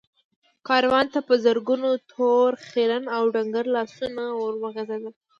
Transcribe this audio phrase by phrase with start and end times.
[0.67, 5.03] کاروان ته په زرګونو تور، خيرن او ډنګر لاسونه ور وغځېدل.